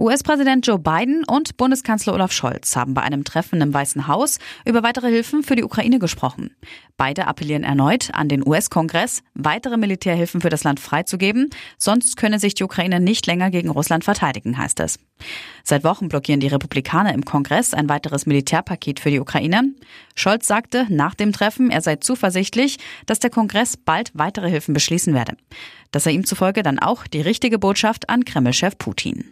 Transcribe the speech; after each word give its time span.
US-Präsident 0.00 0.66
Joe 0.66 0.78
Biden 0.78 1.24
und 1.24 1.58
Bundeskanzler 1.58 2.14
Olaf 2.14 2.32
Scholz 2.32 2.74
haben 2.74 2.94
bei 2.94 3.02
einem 3.02 3.22
Treffen 3.22 3.60
im 3.60 3.74
Weißen 3.74 4.06
Haus 4.08 4.38
über 4.64 4.82
weitere 4.82 5.10
Hilfen 5.10 5.42
für 5.42 5.56
die 5.56 5.62
Ukraine 5.62 5.98
gesprochen. 5.98 6.56
Beide 6.96 7.26
appellieren 7.26 7.64
erneut 7.64 8.08
an 8.14 8.30
den 8.30 8.46
US-Kongress, 8.46 9.22
weitere 9.34 9.76
Militärhilfen 9.76 10.40
für 10.40 10.48
das 10.48 10.64
Land 10.64 10.80
freizugeben, 10.80 11.50
sonst 11.76 12.16
könne 12.16 12.38
sich 12.38 12.54
die 12.54 12.64
Ukraine 12.64 12.98
nicht 12.98 13.26
länger 13.26 13.50
gegen 13.50 13.68
Russland 13.68 14.02
verteidigen, 14.02 14.56
heißt 14.56 14.80
es. 14.80 14.98
Seit 15.64 15.84
Wochen 15.84 16.08
blockieren 16.08 16.40
die 16.40 16.48
Republikaner 16.48 17.12
im 17.12 17.26
Kongress 17.26 17.74
ein 17.74 17.90
weiteres 17.90 18.24
Militärpaket 18.24 19.00
für 19.00 19.10
die 19.10 19.20
Ukraine. 19.20 19.74
Scholz 20.14 20.46
sagte 20.46 20.86
nach 20.88 21.14
dem 21.14 21.32
Treffen, 21.32 21.70
er 21.70 21.82
sei 21.82 21.96
zuversichtlich, 21.96 22.78
dass 23.04 23.18
der 23.18 23.28
Kongress 23.28 23.76
bald 23.76 24.12
weitere 24.14 24.48
Hilfen 24.48 24.72
beschließen 24.72 25.12
werde. 25.12 25.36
Das 25.90 26.04
sei 26.04 26.12
ihm 26.12 26.24
zufolge 26.24 26.62
dann 26.62 26.78
auch 26.78 27.06
die 27.06 27.20
richtige 27.20 27.58
Botschaft 27.58 28.08
an 28.08 28.24
Kremlchef 28.24 28.78
Putin. 28.78 29.30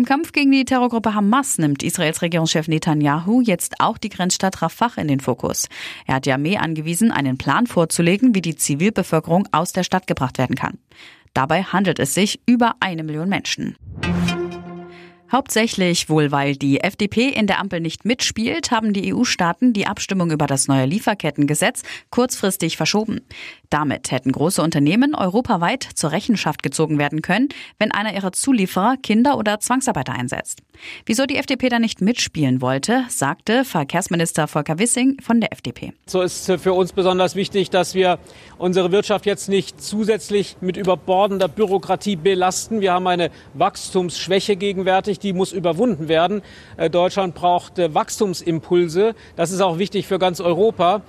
Im 0.00 0.06
Kampf 0.06 0.32
gegen 0.32 0.50
die 0.50 0.64
Terrorgruppe 0.64 1.12
Hamas 1.12 1.58
nimmt 1.58 1.82
Israels 1.82 2.22
Regierungschef 2.22 2.68
Netanyahu 2.68 3.42
jetzt 3.42 3.80
auch 3.80 3.98
die 3.98 4.08
Grenzstadt 4.08 4.62
Rafah 4.62 4.92
in 4.96 5.08
den 5.08 5.20
Fokus. 5.20 5.68
Er 6.06 6.14
hat 6.14 6.24
die 6.24 6.32
Armee 6.32 6.56
angewiesen, 6.56 7.12
einen 7.12 7.36
Plan 7.36 7.66
vorzulegen, 7.66 8.34
wie 8.34 8.40
die 8.40 8.56
Zivilbevölkerung 8.56 9.46
aus 9.52 9.72
der 9.72 9.82
Stadt 9.82 10.06
gebracht 10.06 10.38
werden 10.38 10.56
kann. 10.56 10.78
Dabei 11.34 11.64
handelt 11.64 11.98
es 11.98 12.14
sich 12.14 12.40
über 12.46 12.76
eine 12.80 13.04
Million 13.04 13.28
Menschen. 13.28 13.76
Hauptsächlich 15.32 16.08
wohl, 16.08 16.32
weil 16.32 16.56
die 16.56 16.80
FDP 16.80 17.28
in 17.28 17.46
der 17.46 17.60
Ampel 17.60 17.80
nicht 17.80 18.04
mitspielt, 18.04 18.72
haben 18.72 18.92
die 18.92 19.14
EU-Staaten 19.14 19.72
die 19.72 19.86
Abstimmung 19.86 20.32
über 20.32 20.48
das 20.48 20.66
neue 20.66 20.86
Lieferkettengesetz 20.86 21.82
kurzfristig 22.10 22.76
verschoben. 22.76 23.20
Damit 23.70 24.10
hätten 24.10 24.32
große 24.32 24.60
Unternehmen 24.60 25.14
europaweit 25.14 25.86
zur 25.94 26.10
Rechenschaft 26.10 26.64
gezogen 26.64 26.98
werden 26.98 27.22
können, 27.22 27.48
wenn 27.78 27.92
einer 27.92 28.12
ihrer 28.12 28.32
Zulieferer 28.32 28.96
Kinder 29.00 29.38
oder 29.38 29.60
Zwangsarbeiter 29.60 30.12
einsetzt. 30.12 30.62
Wieso 31.06 31.26
die 31.26 31.36
FDP 31.36 31.68
da 31.68 31.78
nicht 31.78 32.00
mitspielen 32.00 32.60
wollte, 32.60 33.04
sagte 33.08 33.64
Verkehrsminister 33.64 34.48
Volker 34.48 34.78
Wissing 34.78 35.20
von 35.22 35.40
der 35.40 35.52
FDP. 35.52 35.92
So 36.06 36.22
ist 36.22 36.50
für 36.58 36.72
uns 36.72 36.92
besonders 36.92 37.36
wichtig, 37.36 37.70
dass 37.70 37.94
wir 37.94 38.18
unsere 38.58 38.90
Wirtschaft 38.90 39.26
jetzt 39.26 39.48
nicht 39.48 39.80
zusätzlich 39.80 40.56
mit 40.60 40.76
überbordender 40.76 41.46
Bürokratie 41.48 42.16
belasten. 42.16 42.80
Wir 42.80 42.94
haben 42.94 43.06
eine 43.06 43.30
Wachstumsschwäche 43.54 44.56
gegenwärtig 44.56 45.19
die 45.22 45.32
muss 45.32 45.52
überwunden 45.52 46.08
werden. 46.08 46.42
Äh, 46.76 46.90
Deutschland 46.90 47.34
braucht 47.34 47.78
äh, 47.78 47.94
Wachstumsimpulse. 47.94 49.14
Das 49.36 49.50
ist 49.50 49.60
auch 49.60 49.78
wichtig 49.78 50.06
für 50.06 50.18
ganz 50.18 50.40
Europa. 50.40 51.02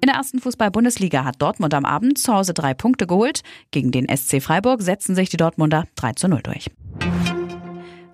In 0.00 0.06
der 0.06 0.14
ersten 0.14 0.38
Fußball-Bundesliga 0.38 1.24
hat 1.24 1.42
Dortmund 1.42 1.74
am 1.74 1.84
Abend 1.84 2.18
zu 2.18 2.32
Hause 2.32 2.54
drei 2.54 2.72
Punkte 2.72 3.06
geholt. 3.06 3.42
Gegen 3.72 3.90
den 3.90 4.06
SC 4.08 4.40
Freiburg 4.40 4.80
setzen 4.80 5.14
sich 5.14 5.28
die 5.28 5.36
Dortmunder 5.36 5.86
3 5.96 6.12
zu 6.12 6.28
0 6.28 6.40
durch. 6.42 6.70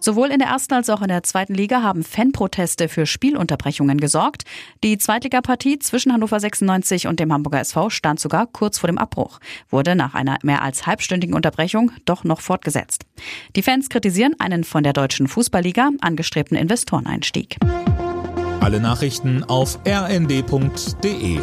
Sowohl 0.05 0.29
in 0.29 0.39
der 0.39 0.49
ersten 0.49 0.75
als 0.75 0.91
auch 0.91 1.01
in 1.01 1.09
der 1.09 1.23
zweiten 1.23 1.55
Liga 1.55 1.83
haben 1.83 2.05
Fanproteste 2.05 2.91
für 2.91 3.07
Spielunterbrechungen 3.07 3.99
gesorgt. 3.99 4.43
Die 4.83 4.99
Zweitligapartie 4.99 5.79
zwischen 5.79 6.13
Hannover 6.13 6.39
96 6.39 7.07
und 7.07 7.21
dem 7.21 7.33
Hamburger 7.33 7.61
SV 7.61 7.89
stand 7.89 8.21
sogar 8.21 8.47
kurz 8.47 8.79
vor 8.79 8.89
dem 8.89 8.99
Abbruch, 8.99 9.39
wurde 9.71 9.95
nach 9.95 10.13
einer 10.13 10.37
mehr 10.43 10.61
als 10.61 10.87
halbstündigen 10.87 11.35
Unterbrechung 11.35 11.91
doch 12.05 12.23
noch 12.23 12.43
fortgesetzt. 12.43 13.07
Die 13.57 13.63
Fans 13.63 13.89
kritisieren 13.89 14.35
einen 14.39 14.65
von 14.65 14.83
der 14.83 14.93
deutschen 14.93 15.27
Fußballliga 15.27 15.93
angestrebten 16.03 16.59
Investoreneinstieg. 16.59 17.57
Alle 18.61 18.81
Nachrichten 18.81 19.43
auf 19.45 19.79
rnd.de 19.89 21.41